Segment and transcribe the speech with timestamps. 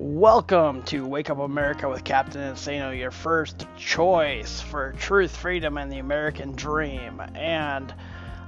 [0.00, 5.90] Welcome to Wake Up America with Captain Insano, your first choice for truth, freedom, and
[5.90, 7.20] the American dream.
[7.34, 7.92] And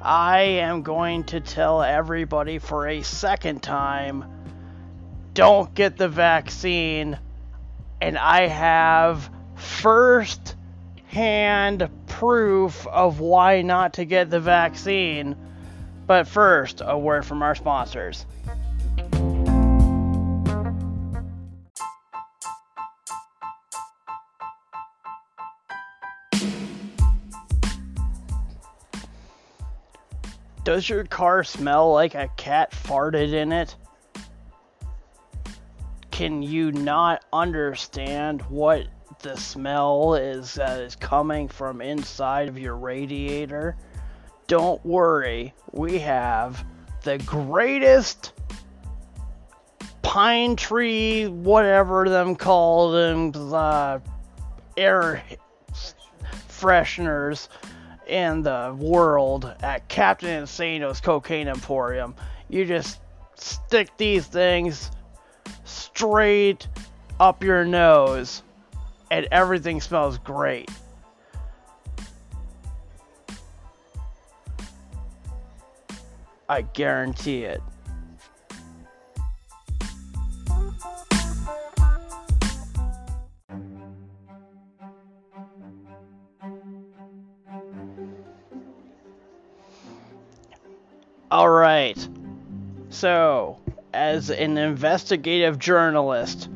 [0.00, 4.26] I am going to tell everybody for a second time
[5.34, 7.18] don't get the vaccine.
[8.00, 10.54] And I have first
[11.06, 15.34] hand proof of why not to get the vaccine.
[16.06, 18.24] But first, a word from our sponsors.
[30.70, 33.74] Does your car smell like a cat farted in it?
[36.12, 38.86] Can you not understand what
[39.18, 43.76] the smell is that is coming from inside of your radiator?
[44.46, 46.64] Don't worry, we have
[47.02, 48.32] the greatest
[50.02, 53.98] pine tree, whatever them call them, uh,
[54.76, 55.20] air
[56.48, 57.48] fresheners
[58.10, 62.14] in the world at Captain Insano's Cocaine Emporium.
[62.48, 63.00] You just
[63.36, 64.90] stick these things
[65.64, 66.66] straight
[67.20, 68.42] up your nose,
[69.10, 70.70] and everything smells great.
[76.48, 77.62] I guarantee it.
[91.30, 92.08] All right.
[92.88, 93.58] So,
[93.94, 96.48] as an investigative journalist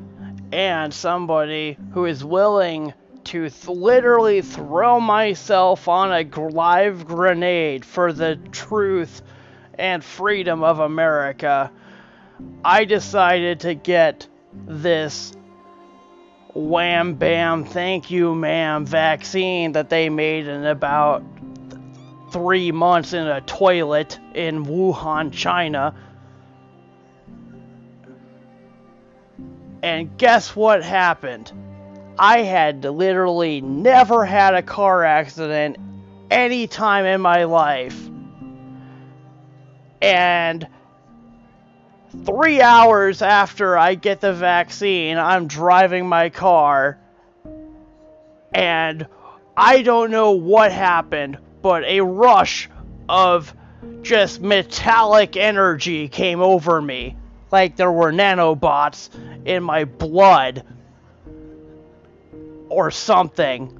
[0.50, 2.92] and somebody who is willing
[3.24, 9.22] to th- literally throw myself on a live grenade for the truth
[9.78, 11.70] and freedom of America,
[12.64, 14.26] I decided to get
[14.66, 15.34] this
[16.52, 21.24] wham bam thank you ma'am vaccine that they made in about
[22.34, 25.94] three months in a toilet in Wuhan, China.
[29.84, 31.52] And guess what happened?
[32.18, 35.76] I had literally never had a car accident
[36.28, 38.10] any time in my life.
[40.02, 40.66] And
[42.24, 46.98] three hours after I get the vaccine, I'm driving my car.
[48.52, 49.06] And
[49.56, 52.68] I don't know what happened, but a rush
[53.08, 53.54] of
[54.02, 57.16] just metallic energy came over me.
[57.50, 59.08] Like there were nanobots
[59.46, 60.62] in my blood
[62.68, 63.78] or something.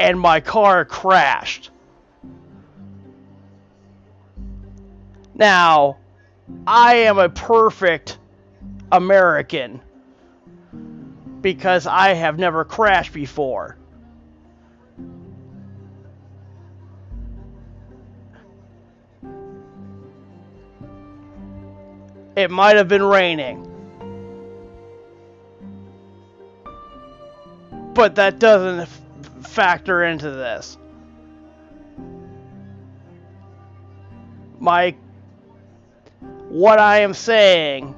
[0.00, 1.70] And my car crashed.
[5.32, 5.98] Now,
[6.66, 8.18] I am a perfect
[8.90, 9.80] American
[11.40, 13.76] because I have never crashed before.
[22.36, 23.62] It might have been raining.
[27.94, 28.88] But that doesn't
[29.42, 30.76] factor into this.
[34.60, 34.94] My
[36.48, 37.94] what I am saying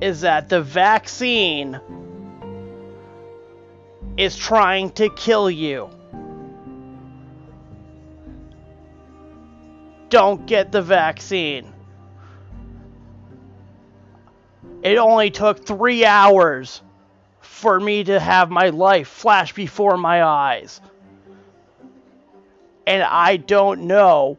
[0.00, 1.80] is that the vaccine
[4.16, 5.88] is trying to kill you.
[10.08, 11.72] Don't get the vaccine.
[14.82, 16.82] It only took three hours
[17.40, 20.80] for me to have my life flash before my eyes.
[22.86, 24.38] And I don't know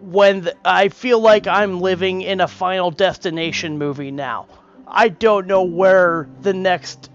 [0.00, 4.46] when I feel like I'm living in a Final Destination movie now.
[4.86, 7.10] I don't know where the next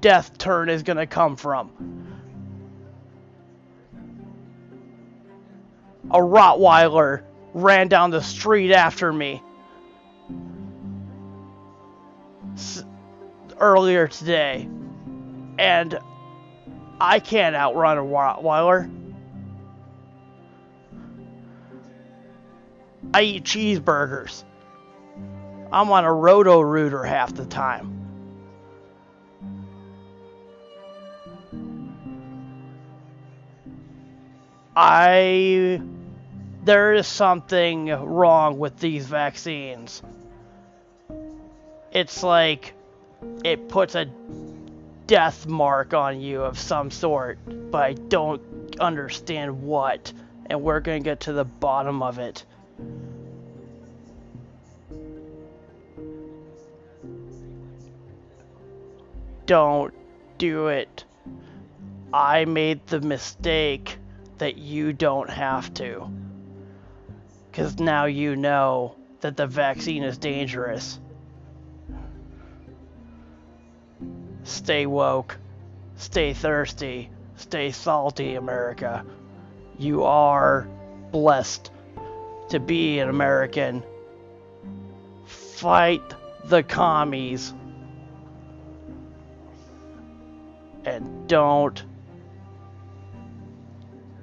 [0.00, 1.70] death turn is going to come from.
[6.10, 7.22] A Rottweiler
[7.62, 9.42] ran down the street after me
[12.54, 12.84] S-
[13.58, 14.68] earlier today,
[15.58, 15.98] and
[17.00, 18.94] I can't outrun a Rottweiler.
[23.14, 24.44] I eat cheeseburgers.
[25.72, 27.94] I'm on a roto rooter half the time.
[34.76, 35.82] I
[36.64, 40.02] there is something wrong with these vaccines.
[41.92, 42.74] It's like
[43.44, 44.06] it puts a
[45.06, 47.38] death mark on you of some sort,
[47.70, 50.12] but I don't understand what,
[50.46, 52.44] and we're going to get to the bottom of it.
[59.46, 59.94] Don't
[60.36, 61.04] do it.
[62.12, 63.96] I made the mistake
[64.36, 66.10] that you don't have to.
[67.58, 71.00] Because now you know that the vaccine is dangerous.
[74.44, 75.36] Stay woke.
[75.96, 77.10] Stay thirsty.
[77.34, 79.04] Stay salty, America.
[79.76, 80.68] You are
[81.10, 81.72] blessed
[82.50, 83.82] to be an American.
[85.26, 86.14] Fight
[86.44, 87.52] the commies.
[90.84, 91.82] And don't.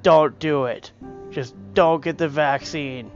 [0.03, 0.93] Don't do it.
[1.31, 3.11] Just don't get the vaccine.